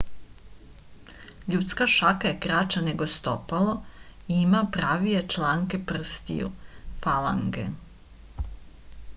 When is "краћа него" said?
2.45-3.07